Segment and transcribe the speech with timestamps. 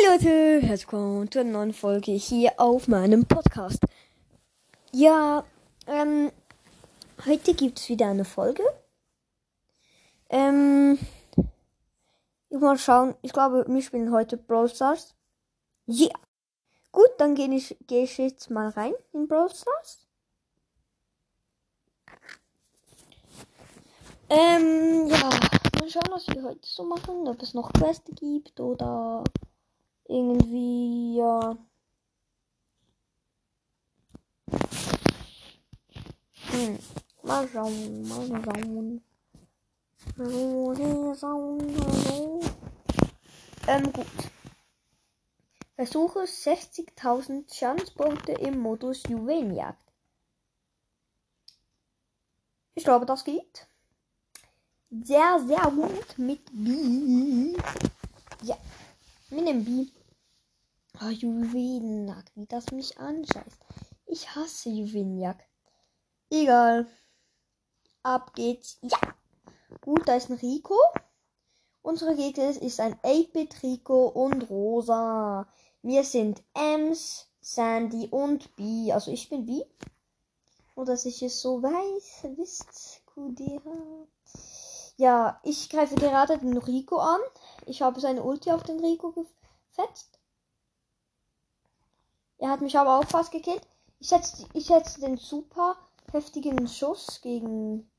[0.00, 3.80] Hi Leute, herzlich willkommen zu einer neuen Folge hier auf meinem Podcast.
[4.92, 5.44] Ja,
[5.86, 6.30] ähm,
[7.26, 8.62] heute gibt es wieder eine Folge.
[10.28, 10.98] Ähm,
[12.48, 15.14] ich mal schauen, ich glaube, wir spielen heute Brawl Stars.
[15.86, 16.06] Ja.
[16.06, 16.18] Yeah.
[16.92, 20.06] Gut, dann gehe ich, geh ich jetzt mal rein in Brawl Stars.
[24.28, 25.30] Ähm, ja,
[25.78, 29.24] mal schauen, was wir heute so machen, ob es noch Quests gibt oder
[30.10, 31.56] irgendwie, ja.
[36.50, 36.78] Hm.
[37.22, 39.02] Mal schauen, mal schauen.
[40.16, 42.40] Mal schauen.
[43.68, 44.06] Ähm, gut.
[45.76, 49.78] Versuche 60.000 Chancepunkte im Modus Juwelenjagd.
[52.74, 53.66] Ich glaube, das geht.
[54.90, 57.56] Sehr, sehr gut mit B.
[58.42, 58.58] Ja,
[59.30, 59.99] mit dem B.
[61.02, 63.58] Oh, Juwelenjagd, wie das mich anscheißt.
[64.04, 65.48] Ich hasse Juwelenjagd.
[66.28, 66.86] Egal.
[68.02, 68.78] Ab geht's.
[68.82, 68.98] Ja.
[69.80, 70.76] Gut, da ist ein Rico.
[71.80, 75.48] Unsere Gegner ist ein 8-Bit Rico und Rosa.
[75.80, 78.92] Wir sind Ems, Sandy und B.
[78.92, 79.64] Also ich bin B.
[80.76, 84.06] Nur dass ich es so weiß, wisst, QDH.
[84.98, 87.20] Ja, ich greife gerade den Rico an.
[87.64, 90.19] Ich habe seine Ulti auf den Rico gefetzt.
[92.40, 93.60] Er hat mich aber auch fast gekillt.
[93.98, 95.76] Ich setze, ich setze den super
[96.10, 97.90] heftigen Schuss gegen.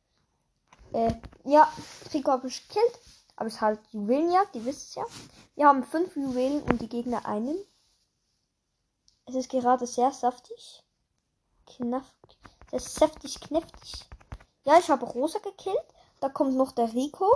[0.94, 1.14] Äh,
[1.46, 1.72] ja,
[2.12, 3.00] Rico habe ich gekillt.
[3.36, 5.06] Aber es ist halt Juwelenjagd, die wisst es ja.
[5.56, 7.56] Wir haben fünf Juwelen und die Gegner einen.
[9.28, 10.84] Es ist gerade sehr saftig.
[11.68, 12.12] Knaff.
[12.72, 14.10] Es ist saftig, knäftig.
[14.64, 15.78] Ja, ich habe Rosa gekillt.
[16.20, 17.28] Da kommt noch der Rico.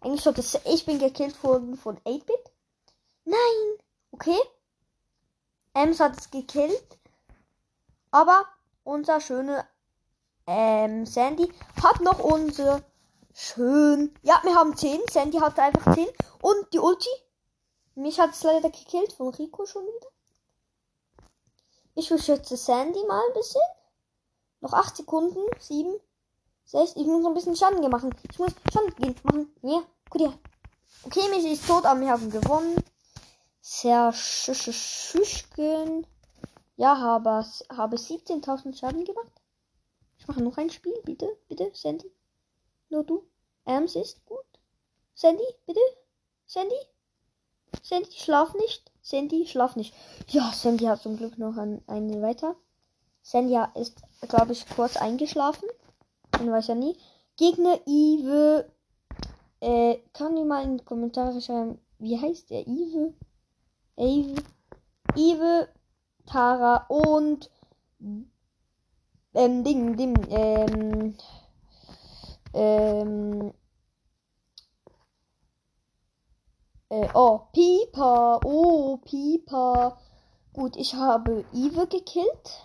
[0.00, 0.42] Eigentlich sollte.
[0.64, 2.52] Ich bin gekillt worden von 8-Bit.
[3.24, 3.78] Nein!
[4.12, 4.38] Okay.
[5.74, 6.98] Ems hat es gekillt.
[8.10, 8.46] Aber
[8.84, 9.66] unser schöner
[10.46, 11.50] ähm, Sandy
[11.82, 12.82] hat noch unser
[13.34, 14.12] schön.
[14.22, 15.00] Ja, wir haben 10.
[15.10, 16.06] Sandy hat einfach 10.
[16.42, 17.08] Und die Ulti.
[17.94, 20.08] Mich hat es leider gekillt von Rico schon wieder.
[21.94, 23.62] Ich beschütze Sandy mal ein bisschen.
[24.60, 25.40] Noch 8 Sekunden.
[25.58, 25.94] 7,
[26.64, 26.96] 6.
[26.96, 28.14] Ich muss noch ein bisschen Schaden machen.
[28.30, 29.54] Ich muss Schaden gehen machen.
[29.62, 30.32] Ja, gut, ja.
[31.04, 32.76] Okay, mich ist tot, aber wir haben gewonnen.
[33.64, 36.04] Sehr schüchchen.
[36.76, 39.30] Ja, habe, habe 17.000 Schaden gemacht.
[40.18, 42.10] Ich mache noch ein Spiel, bitte, bitte, Sandy.
[42.88, 43.22] Nur du.
[43.64, 44.44] Ams ist gut.
[45.14, 45.78] Sandy, bitte.
[46.44, 46.74] Sandy.
[47.84, 48.90] Sandy, schlaf nicht.
[49.00, 49.94] Sandy, schlaf nicht.
[50.28, 52.56] Ja, Sandy hat zum Glück noch ein, eine weiter.
[53.22, 55.68] Sandy ist, glaube ich, kurz eingeschlafen.
[56.32, 56.96] Man weiß ja nie.
[57.36, 58.68] Gegner Ive.
[59.60, 62.66] Äh, kann mal in die Kommentare schreiben, wie heißt der?
[62.66, 63.14] Ive?
[63.96, 65.68] Eve,
[66.26, 67.50] Tara und
[69.34, 71.16] ähm, Ding, Ding, ähm,
[72.54, 73.52] ähm,
[76.88, 79.98] äh, oh, Pieper, oh, Pieper.
[80.52, 82.62] Gut, ich habe Eve gekillt.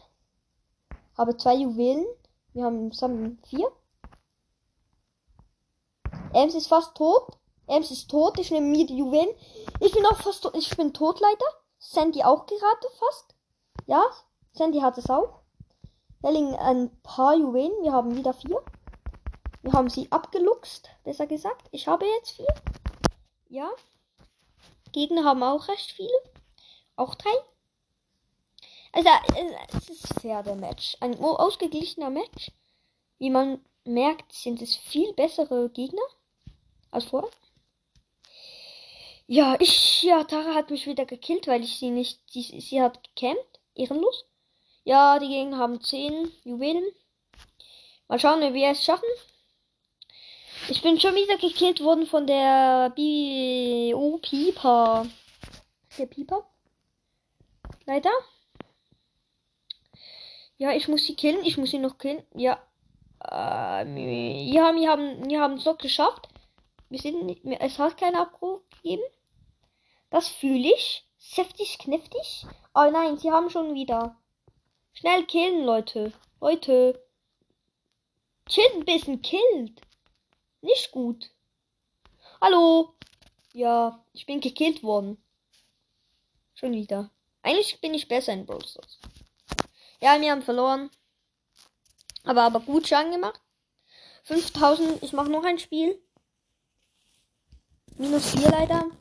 [1.17, 2.05] Habe zwei Juwelen.
[2.53, 3.71] Wir haben zusammen vier.
[6.33, 7.37] Ems ist fast tot.
[7.67, 8.39] Ems ist tot.
[8.39, 9.29] Ich nehme mir die Juwelen.
[9.79, 10.55] Ich bin auch fast tot.
[10.55, 11.45] Ich bin tot leider.
[11.77, 13.35] Sandy auch gerade fast.
[13.85, 14.03] Ja,
[14.53, 15.41] Sandy hat es auch.
[16.21, 17.83] Da liegen ein paar Juwelen.
[17.83, 18.61] Wir haben wieder vier.
[19.61, 21.67] Wir haben sie abgeluchst, besser gesagt.
[21.71, 22.47] Ich habe jetzt vier.
[23.49, 23.69] Ja.
[24.91, 26.17] Gegner haben auch recht viele.
[26.95, 27.33] Auch drei.
[28.93, 29.09] Also,
[29.77, 30.97] es ist fair, der Match.
[31.01, 32.51] Ein ausgeglichener Match.
[33.19, 36.01] Wie man merkt, sind es viel bessere Gegner
[36.91, 37.29] als vorher.
[39.27, 43.03] Ja, ich, ja, Tara hat mich wieder gekillt, weil ich sie nicht, sie, sie hat
[43.03, 43.59] gecampt.
[43.75, 44.25] Ehrenlos.
[44.85, 46.85] Ja, die Gegner haben 10 Juwelen.
[48.07, 49.09] Mal schauen, wie wir es schaffen.
[50.69, 55.05] Ich bin schon wieder gekillt worden von der B oh, Pieper.
[55.97, 56.47] Der Pieper.
[57.85, 58.11] Leider.
[60.57, 61.43] Ja, ich muss sie killen.
[61.43, 62.23] Ich muss sie noch killen.
[62.33, 62.61] Ja.
[63.29, 66.29] Ähm, ja, wir haben, wir haben es doch geschafft.
[66.89, 69.03] Wir sind nicht mehr, es hat keinen Abbruch gegeben.
[70.09, 71.05] Das fühle ich.
[71.17, 72.45] Säftig, kniftig.
[72.73, 74.17] Oh nein, sie haben schon wieder.
[74.93, 76.13] Schnell killen, Leute.
[76.39, 77.03] Leute.
[78.47, 79.81] Chillt ein bisschen, killt.
[80.61, 81.29] Nicht gut.
[82.39, 82.93] Hallo.
[83.53, 85.21] Ja, ich bin gekillt worden.
[86.55, 87.11] Schon wieder.
[87.41, 88.99] Eigentlich bin ich besser in Brawl Stars.
[89.99, 90.89] Ja, wir haben verloren.
[92.23, 93.41] Aber aber gut Schaden gemacht.
[94.23, 95.01] 5000.
[95.03, 96.01] Ich mache noch ein Spiel.
[97.97, 98.91] Minus 4 leider.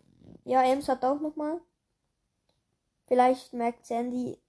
[0.47, 1.61] Ja, Ems hat auch nochmal.
[3.09, 4.41] Vielleicht merkt Sandy.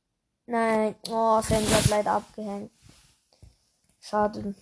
[0.46, 0.96] Nein.
[1.10, 2.72] Oh, Sandy hat leider abgehängt.
[4.00, 4.54] Schade.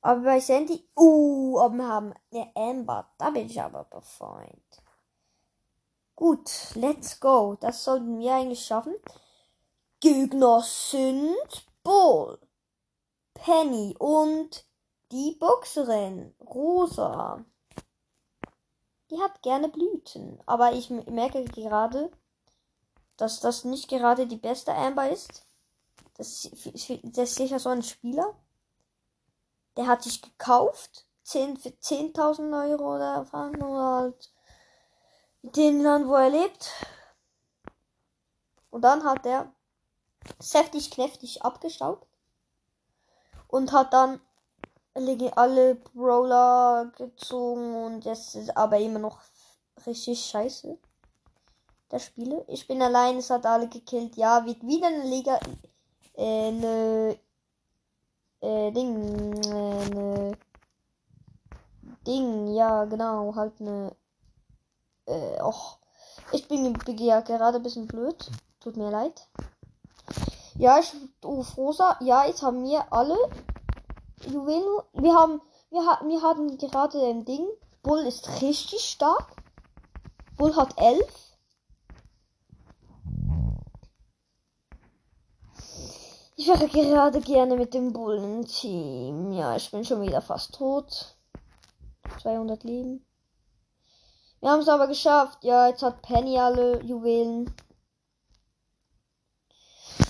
[0.00, 0.88] Aber bei Sandy.
[0.96, 3.12] Uh, wir haben eine Amber.
[3.16, 4.82] Da bin ich aber befreundet.
[6.16, 7.56] Gut, let's go.
[7.60, 8.96] Das sollten wir eigentlich schaffen.
[10.00, 12.40] Gegner sind Bull,
[13.34, 14.66] Penny und
[15.12, 17.44] die Boxerin Rosa.
[19.12, 22.10] Die hat gerne Blüten, aber ich merke gerade,
[23.18, 25.44] dass das nicht gerade die beste Amber ist.
[26.14, 26.48] Das,
[27.02, 28.34] das ist sicher so ein Spieler.
[29.76, 31.04] Der hat sich gekauft.
[31.24, 34.32] 10, für 10.000 Euro oder Franken halt
[35.42, 36.70] den Land, wo er lebt.
[38.70, 39.52] Und dann hat er
[40.38, 42.08] säftig knäftig abgestaubt.
[43.46, 44.22] Und hat dann
[44.94, 49.20] alle Brawler gezogen und jetzt ist aber immer noch
[49.86, 50.78] richtig scheiße.
[51.88, 52.44] Das Spiele.
[52.48, 54.16] Ich bin allein, es hat alle gekillt.
[54.16, 55.38] Ja, wird wieder eine Liga.
[56.14, 57.18] Äh, eine.
[58.40, 59.42] Äh, Ding.
[59.44, 60.38] Äh, eine.
[62.06, 63.34] Ding, ja, genau.
[63.34, 63.94] Halt eine.
[65.06, 65.78] Äh, och.
[66.32, 68.30] Ich bin, bin ja gerade ein bisschen blöd.
[68.60, 69.28] Tut mir leid.
[70.56, 70.94] Ja, ich.
[71.22, 71.98] Oh, Rosa.
[72.00, 73.18] Ja, jetzt haben wir alle
[74.26, 74.80] Juwelen.
[74.94, 75.40] Wir haben,
[75.70, 77.46] wir, ha wir hatten gerade ein Ding.
[77.82, 79.36] Bull ist richtig stark.
[80.36, 81.32] Bull hat elf.
[86.36, 89.32] Ich wäre gerade gerne mit dem Bullen-Team.
[89.32, 91.16] Ja, ich bin schon wieder fast tot.
[92.20, 93.06] 200 Leben.
[94.40, 95.44] Wir haben es aber geschafft.
[95.44, 97.54] Ja, jetzt hat Penny alle Juwelen.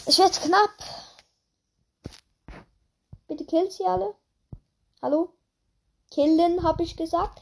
[0.07, 0.71] Es wird knapp.
[3.33, 4.15] Bitte killt sie alle.
[5.01, 5.33] Hallo?
[6.11, 7.41] Killen, habe ich gesagt.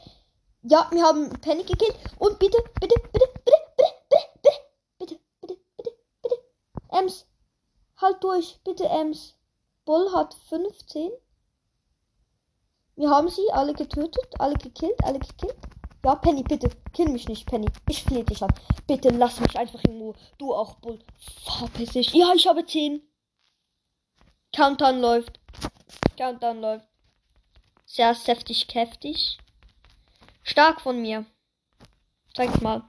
[0.61, 1.97] Ja, wir haben Penny gekillt.
[2.17, 4.55] Und bitte, bitte, bitte, bitte, bitte, bitte,
[4.99, 5.91] bitte, bitte, bitte, bitte,
[6.21, 6.35] bitte.
[6.91, 7.25] Ems.
[7.97, 9.35] Halt durch, bitte, Ems.
[9.83, 11.11] Bull hat 15.
[12.95, 15.57] Wir haben sie alle getötet, alle gekillt, alle gekillt.
[16.05, 17.67] Ja, Penny, bitte, kill mich nicht, Penny.
[17.89, 18.53] Ich flehe dich an.
[18.87, 20.15] Bitte lass mich einfach in Ruhe.
[20.37, 20.99] Du auch, Bull.
[21.57, 22.13] Verpiss dich.
[22.13, 23.01] Ja, ich habe 10.
[24.53, 25.40] Countdown läuft.
[26.17, 26.85] Countdown läuft.
[27.85, 29.37] Sehr säftig, kräftig.
[30.43, 31.25] Stark von mir.
[32.33, 32.83] Zeig mal.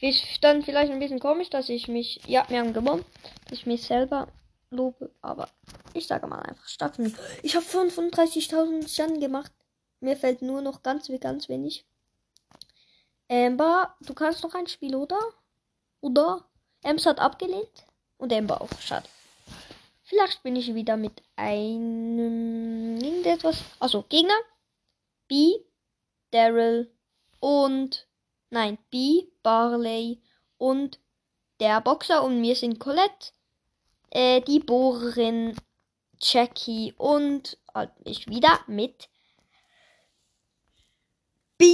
[0.00, 2.20] Ist dann vielleicht ein bisschen komisch, dass ich mich.
[2.26, 3.04] Ja, wir haben gewonnen.
[3.44, 4.28] Dass ich mich selber
[4.70, 5.10] lobe.
[5.20, 5.48] Aber
[5.94, 7.14] ich sage mal einfach stark von mir.
[7.42, 9.52] Ich habe 35.000 Schaden gemacht.
[10.00, 11.84] Mir fällt nur noch ganz, ganz wenig.
[13.28, 15.18] Amber, du kannst noch ein Spiel, oder?
[16.00, 16.44] Oder?
[16.82, 17.84] Ems hat abgelehnt.
[18.16, 18.70] Und Amber auch.
[18.80, 19.08] Schade.
[20.08, 23.62] Vielleicht bin ich wieder mit einem irgendetwas.
[23.78, 24.38] Also Gegner.
[25.28, 25.52] B,
[26.30, 26.90] Daryl
[27.40, 28.08] und
[28.48, 30.22] nein, B, Barley
[30.56, 30.98] und
[31.60, 33.32] der Boxer und mir sind Colette,
[34.08, 35.54] äh, die Bohrerin,
[36.18, 39.10] Jackie und halt ich wieder mit
[41.58, 41.66] B.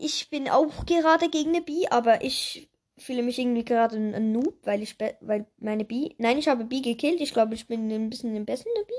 [0.00, 4.32] Ich bin auch gerade gegen eine B, aber ich fühle mich irgendwie gerade ein, ein
[4.32, 6.14] Noob, weil ich weil meine B.
[6.18, 7.20] Nein, ich habe B gekillt.
[7.20, 8.92] Ich glaube, ich bin ein bisschen im besten der B.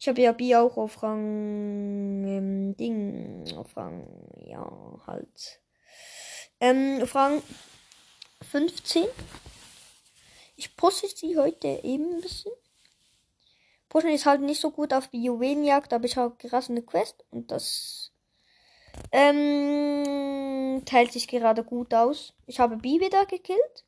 [0.00, 3.44] Ich habe ja B auch auf Rang ähm, Ding.
[3.56, 4.06] Auf Rang,
[4.46, 5.60] ja, halt.
[6.60, 7.42] Ähm, auf Rang
[8.50, 9.06] 15.
[10.56, 12.52] Ich pushe sie heute eben ein bisschen.
[13.88, 17.24] Pushen ist halt nicht so gut auf die Juwelenjagd, aber ich habe gerade eine Quest
[17.30, 18.13] und das
[19.12, 22.34] ähm, teilt sich gerade gut aus.
[22.46, 23.84] Ich habe B wieder gekillt.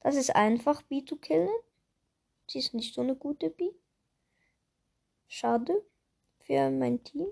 [0.00, 1.48] Das ist einfach, B zu killen.
[2.46, 3.70] Sie ist nicht so eine gute B.
[5.28, 5.82] Schade
[6.40, 7.26] für mein Team.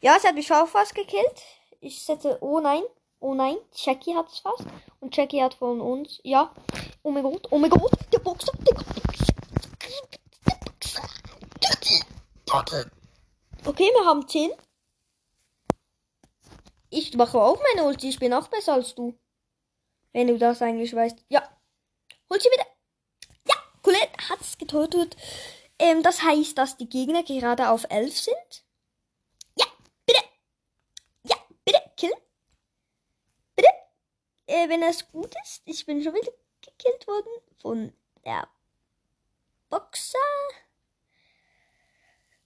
[0.00, 1.42] Ja, sie hat mich auch fast gekillt.
[1.80, 2.82] Ich setze, oh nein,
[3.20, 4.64] oh nein, Jackie hat es fast.
[5.00, 6.54] Und Jackie hat von uns, ja.
[7.02, 9.32] Oh mein Gott, oh mein Gott, der Boxer, der Boxer.
[10.46, 10.58] Der
[12.46, 12.90] Boxer.
[13.68, 14.50] Okay, wir haben 10.
[16.88, 18.08] Ich mache auch meine Ulti.
[18.08, 19.14] Ich bin auch besser als du.
[20.14, 21.18] Wenn du das eigentlich weißt.
[21.28, 21.46] Ja.
[22.30, 22.66] Hol sie wieder.
[23.46, 25.18] Ja, Colette hat es getötet.
[25.78, 28.64] Ähm, das heißt, dass die Gegner gerade auf 11 sind.
[29.54, 29.66] Ja,
[30.06, 30.24] bitte.
[31.24, 31.82] Ja, bitte.
[31.98, 32.14] Kill.
[33.54, 33.68] Bitte.
[34.46, 35.60] Äh, wenn es gut ist.
[35.66, 36.32] Ich bin schon wieder
[36.62, 37.92] gekillt worden von
[38.24, 38.48] der
[39.68, 40.18] Boxer.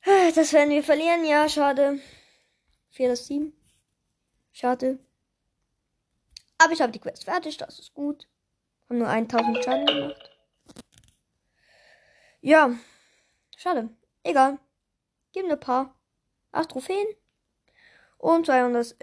[0.34, 2.00] Das werden wir verlieren, ja, schade.
[2.90, 3.52] 4 das 7.
[4.52, 4.98] Schade.
[6.58, 8.28] Aber ich habe die Quest fertig, das ist gut.
[8.88, 10.30] Haben nur 1000 Schaden gemacht.
[12.40, 12.74] Ja,
[13.56, 13.88] schade.
[14.22, 14.58] Egal.
[15.32, 15.94] Geben ein paar.
[16.52, 17.06] 8 Trophäen.
[18.18, 18.96] Und 200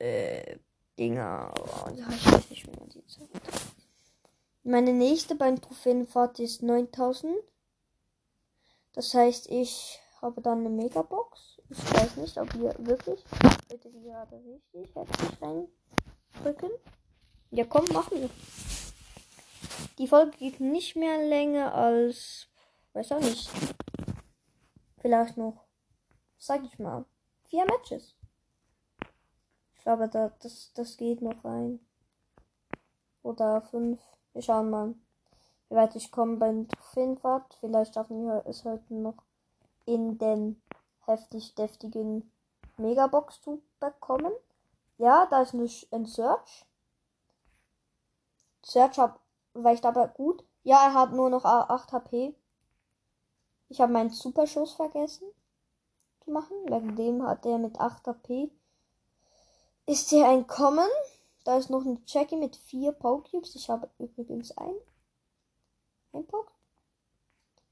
[0.00, 0.58] äh,
[0.98, 1.52] Dinger.
[1.60, 3.30] Oh, ja, ich nicht, man die sagt.
[4.64, 7.36] Meine nächste beim Trophäenfahrt ist 9000.
[8.96, 11.58] Das heißt, ich habe dann eine Megabox.
[11.68, 13.22] Ich weiß nicht, ob ihr wirklich
[13.68, 16.70] bitte die gerade richtig heftig reindrücken.
[17.50, 18.30] Ja, komm, machen wir.
[19.98, 22.48] Die Folge geht nicht mehr länger als,
[22.94, 23.50] weiß auch nicht,
[24.98, 25.66] vielleicht noch,
[26.38, 27.04] sag ich mal,
[27.44, 28.16] vier Matches.
[29.76, 31.80] Ich glaube, da, das, das geht noch rein.
[33.22, 34.00] Oder fünf.
[34.32, 34.94] Wir schauen mal,
[35.68, 37.54] wie weit ich komme beim Trophäenfahrt.
[37.60, 39.22] Vielleicht schaffen wir es heute noch
[39.84, 40.60] in den
[41.06, 42.30] heftig deftigen
[42.76, 44.32] Megabox zu bekommen.
[44.98, 46.66] Ja, da ist ein Search.
[48.62, 49.20] Search hab,
[49.54, 50.44] weicht aber gut.
[50.62, 52.34] Ja, er hat nur noch 8 HP.
[53.68, 55.28] Ich habe meinen Superschuss vergessen
[56.24, 56.56] zu machen.
[56.66, 58.50] Wegen dem hat er mit 8 HP.
[59.86, 60.88] Ist er ein Common?
[61.44, 63.54] Da ist noch ein Jackie mit 4 Pokecubes.
[63.54, 64.74] Ich habe übrigens ein.
[66.22, 66.50] Poke.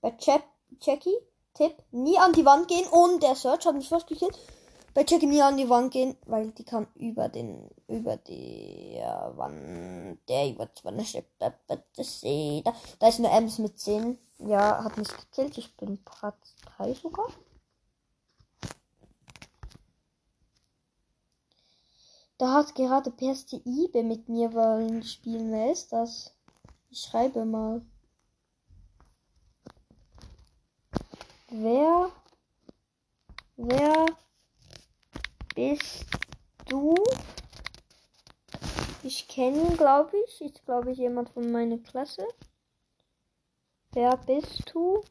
[0.00, 1.16] Bei Jackie,
[1.54, 2.86] Tipp, nie an die Wand gehen.
[2.88, 4.38] Und der Search hat mich fast gekillt
[4.94, 9.00] bei Jackie nie an die Wand gehen, weil die kann über den, über die
[9.34, 14.16] Wand, der über zwar da, da ist eine Ems mit 10.
[14.38, 15.58] Ja, hat mich gekillt.
[15.58, 17.28] Ich bin Platz 3 sogar.
[22.38, 25.50] Da hat gerade Perste Ibe mit mir wollen spielen.
[25.52, 26.34] Wer ist das?
[26.90, 27.82] Ich schreibe mal.
[31.56, 32.10] Wer?
[33.56, 34.06] Wer
[35.54, 36.04] bist
[36.66, 36.96] du?
[39.04, 40.40] Ich kenne ihn, glaube ich.
[40.40, 42.26] Ist, glaube ich, jemand von meiner Klasse.
[43.92, 45.04] Wer bist du?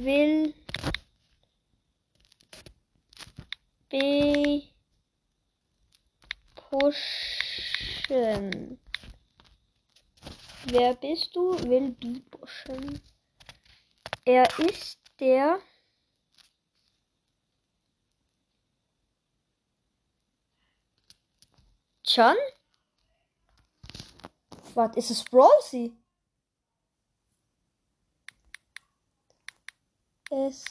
[0.00, 0.54] Will
[3.90, 4.62] be
[6.54, 7.18] pushen.
[10.70, 11.58] Wer bist du?
[11.66, 13.00] Will be pushen.
[14.26, 15.60] Er ist der
[22.04, 22.36] John?
[24.74, 25.96] Was ist es Browsy?
[30.30, 30.64] Es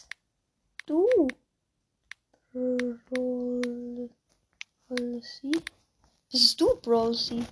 [0.85, 1.07] du
[4.87, 5.63] Browsy?
[6.31, 7.43] Bist du Browsy?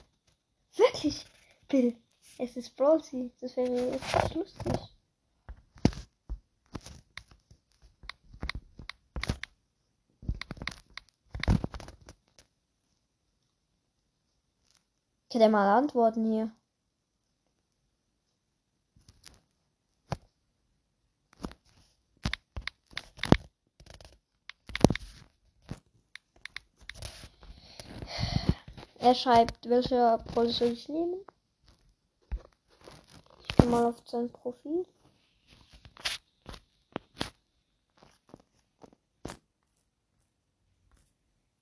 [0.76, 1.26] Wirklich?
[1.68, 1.96] Bill,
[2.38, 3.32] es ist Browsy.
[3.42, 4.74] Das wäre jetzt lustig.
[15.30, 16.52] Kann der mal antworten hier?
[29.00, 31.25] Er schreibt, welche Rolle soll ich nehmen?
[33.76, 34.86] Mal auf sein Profil.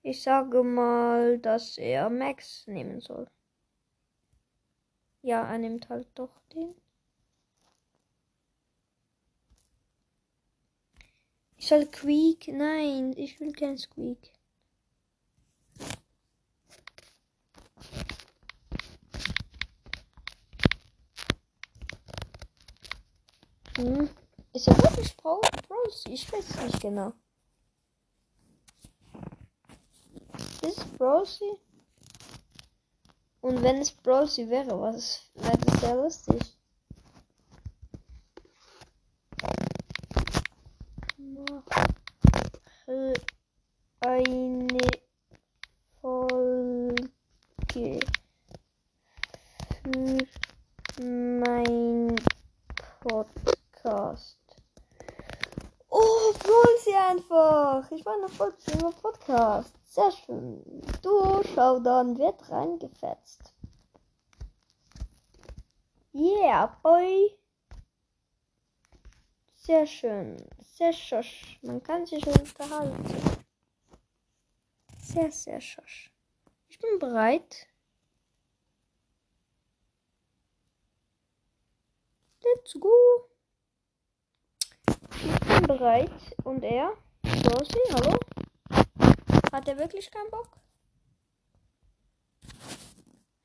[0.04, 3.28] Ich sage mal, dass er Max nehmen soll.
[5.24, 6.76] Ja, er nimmt halt doch den.
[11.58, 12.48] Ich soll Squeak.
[12.50, 14.34] Nein, ich will kein Squeak.
[23.78, 24.10] Hm.
[24.54, 25.42] Ist er wirklich Bros?
[26.08, 27.14] Ich weiß es nicht genau.
[30.62, 31.60] Ist Brosy?
[33.42, 36.58] Und wenn es Browsy wäre, was wäre das sehr lustig.
[41.18, 43.14] Mache
[44.00, 44.68] eine
[46.00, 47.10] Folge
[49.84, 52.16] für mein
[53.02, 54.38] Podcast.
[55.90, 57.92] Oh, Browsy einfach.
[57.92, 59.74] Ich war eine Folge für mein Podcast.
[59.86, 60.82] Sehr schön.
[61.84, 63.54] Showdown wird reingefetzt.
[66.14, 67.38] Yeah, boy.
[69.56, 70.38] Sehr schön.
[70.78, 71.60] Sehr schosch.
[71.62, 73.04] Man kann sich unterhalten.
[74.98, 76.10] Sehr, sehr schosch.
[76.70, 77.68] Ich bin bereit.
[82.44, 83.28] Let's go.
[84.88, 86.36] Ich bin bereit.
[86.46, 86.94] Und er?
[87.26, 88.18] Rossi, hallo?
[89.52, 90.63] Hat er wirklich keinen Bock?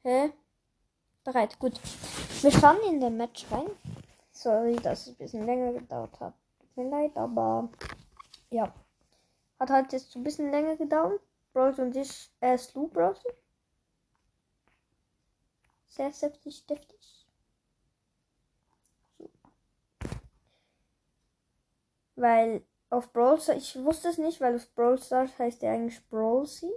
[0.02, 0.32] Hä?
[1.24, 1.80] Bereit, gut.
[2.42, 3.68] Wir schauen in den Match rein.
[4.32, 6.34] Sorry, dass es ein bisschen länger gedauert hat.
[6.60, 7.68] Tut mir leid, aber
[8.50, 8.72] ja.
[9.58, 11.20] Hat halt jetzt ein bisschen länger gedauert.
[11.52, 13.22] Bros und ich, äh, Sloop Bros.
[15.88, 17.26] Sehr deftig, deftig.
[19.18, 19.28] So.
[22.14, 26.06] Weil auf Brawl Stars, ich wusste es nicht, weil auf Brawl Stars heißt er eigentlich
[26.08, 26.70] Brawlsy.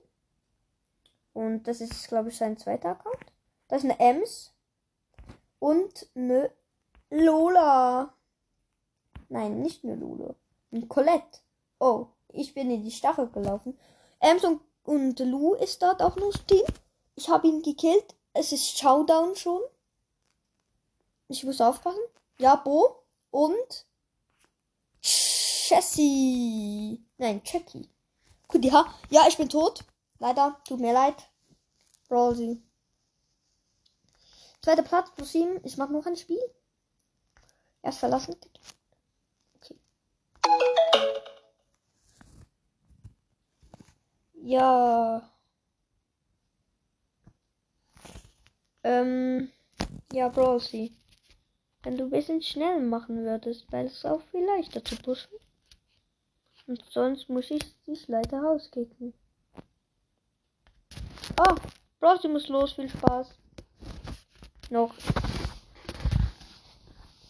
[1.34, 3.26] Und das ist, glaube ich, sein zweiter Account.
[3.68, 4.54] Das ist eine Ems.
[5.60, 6.52] Und eine
[7.10, 8.14] Lola.
[9.30, 10.36] Nein, nicht eine Lola.
[10.72, 11.40] Ein Colette.
[11.80, 13.78] Oh, ich bin in die Stachel gelaufen.
[14.20, 16.66] Ems und, und Lou ist dort auch noch Team.
[17.16, 18.16] Ich habe ihn gekillt.
[18.34, 19.62] Es ist Showdown schon.
[21.28, 22.02] Ich muss aufpassen.
[22.40, 23.04] Ja, Bo.
[23.30, 23.86] Und
[25.02, 27.02] Jessie.
[27.18, 27.88] Nein, Jackie.
[28.48, 28.94] Gut, ja.
[29.10, 29.86] Ja, ich bin tot.
[30.22, 30.56] Leider.
[30.66, 31.16] Tut mir leid.
[32.08, 32.62] Brawlsy.
[34.62, 35.60] Zweiter Platz plus 7.
[35.66, 36.40] Ich mache noch ein Spiel.
[37.82, 38.36] Erst verlassen.
[39.56, 39.76] Okay.
[44.44, 45.28] Ja.
[48.84, 49.52] Ähm.
[50.14, 50.96] Ja, Brawlsy.
[51.82, 55.34] Wenn du ein bisschen schnell machen würdest, weil es auch viel leichter zu pushen.
[56.68, 59.16] Und sonst muss ich dich leider rauskicken.
[61.44, 61.56] Ah,
[62.00, 62.74] Brawlsy muss los.
[62.74, 63.34] Viel Spaß.
[64.70, 64.94] Noch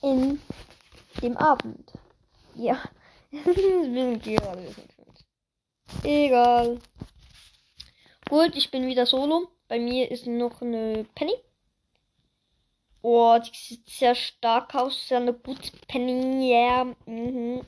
[0.01, 0.41] in
[1.21, 1.93] dem Abend.
[2.55, 2.77] Ja.
[6.03, 6.79] Egal.
[8.29, 9.47] Gut, ich bin wieder solo.
[9.69, 11.35] Bei mir ist noch eine Penny.
[13.01, 15.07] Oh, die sieht sehr stark aus.
[15.07, 16.51] Sehr eine gute Penny.
[16.51, 16.83] Ja.
[16.83, 16.95] Yeah.
[17.05, 17.61] Mhm.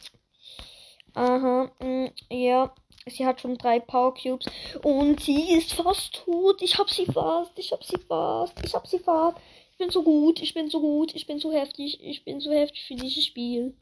[1.14, 1.72] Aha.
[1.80, 2.76] Mh, ja.
[3.06, 4.46] Sie hat schon drei Power Cubes.
[4.82, 6.62] Und sie ist fast tot.
[6.62, 7.52] Ich hab sie fast.
[7.58, 8.54] Ich hab sie fast.
[8.64, 9.38] Ich hab sie fast.
[9.72, 10.42] Ich bin so gut.
[10.42, 11.14] Ich bin so gut.
[11.14, 12.00] Ich bin so heftig.
[12.02, 13.76] Ich bin so heftig für dieses Spiel.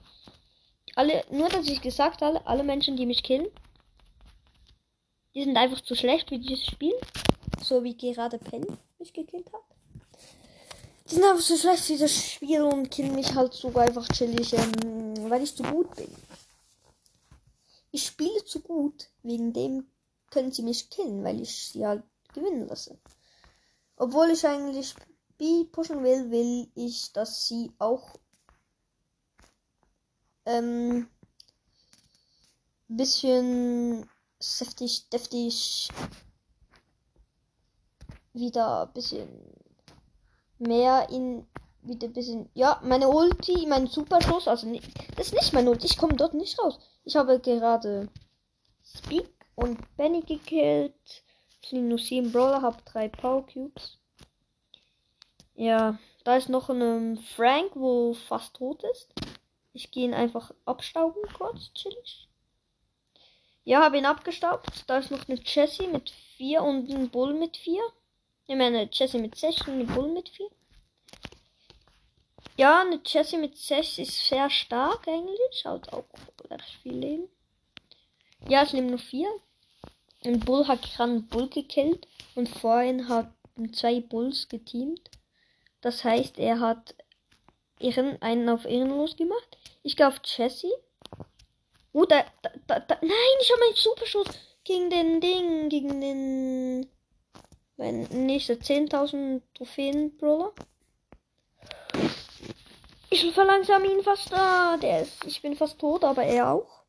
[0.95, 3.47] Alle, nur dass ich gesagt habe, alle Menschen, die mich killen,
[5.33, 6.93] die sind einfach zu schlecht für dieses Spiel.
[7.63, 8.67] So wie gerade Penny
[8.99, 9.61] mich gekillt hat.
[11.09, 14.53] Die sind einfach so schlecht für das Spiel und killen mich halt so einfach chillig,
[14.53, 16.07] ähm, weil ich zu gut bin.
[17.91, 19.87] Ich spiele zu gut, wegen dem
[20.29, 22.97] können sie mich killen, weil ich sie halt gewinnen lasse.
[23.97, 24.95] Obwohl ich eigentlich
[25.37, 28.15] B pushen will, will ich, dass sie auch
[30.45, 31.07] ähm,
[32.87, 35.89] bisschen saftig, deftig
[38.33, 39.29] wieder ein bisschen
[40.59, 41.45] mehr in
[41.81, 45.87] wieder ein bisschen ja meine Ulti mein Superschuss also nicht, das ist nicht mein Ulti
[45.87, 46.79] ich komme dort nicht raus
[47.11, 48.07] ich habe gerade
[48.85, 51.23] Speak und Benny gekillt.
[51.73, 53.97] Nur sieben Brawler habe drei Power Cubes.
[55.53, 59.09] Ja da ist noch ein Frank wo fast tot ist.
[59.73, 62.29] Ich gehe ihn einfach abstauben kurz chillig.
[63.65, 64.85] Ja habe ihn abgestaubt.
[64.87, 67.83] Da ist noch eine Jessie mit vier und ein Bull mit vier.
[68.47, 70.47] Ich meine Jessie mit 6 und eine Bull mit 4.
[72.61, 75.39] Ja, eine Jessie mit 6 ist sehr stark eigentlich.
[75.51, 76.05] Schaut auch
[76.47, 77.27] recht viel Leben.
[78.47, 79.27] Ja, es leben nur 4.
[80.23, 82.07] Ein Bull hat gerade einen Bull gekillt.
[82.35, 83.33] Und vorhin hat
[83.73, 85.09] zwei Bulls geteamt.
[85.81, 86.93] Das heißt, er hat
[87.79, 89.57] ihren, einen auf ehrenlos gemacht.
[89.81, 90.71] Ich gehe auf Jessie.
[91.93, 92.23] Oh, da,
[92.67, 94.27] da, da, nein, ich habe meinen Superschuss
[94.65, 96.87] gegen den Ding, gegen den
[97.77, 100.53] mein nächster 10.000 Trophäen Brawler.
[103.13, 104.77] Ich verlangsam ihn fast da.
[104.77, 106.85] Der ist, ich bin fast tot, aber er auch.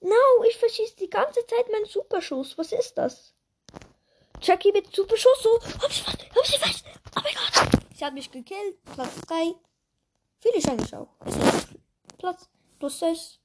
[0.00, 2.56] No, ich verschieße die ganze Zeit meinen Superschuss.
[2.56, 3.34] Was ist das?
[4.40, 5.42] Jackie mit Superschuss.
[5.42, 6.84] So, hab sie fast, hab sie fast.
[7.14, 7.82] Oh mein Gott.
[7.94, 8.82] Sie hat mich gekillt.
[8.94, 9.54] Platz 3.
[10.40, 11.08] Finde ich eigentlich auch.
[12.16, 12.48] Platz
[12.78, 13.38] plus 6.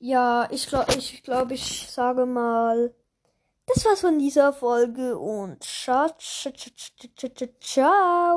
[0.00, 2.92] Ja, ich glaube, ich glaube, ich sage mal
[3.66, 8.24] das war's von dieser Folge und ciao, ciao, ciao, ciao.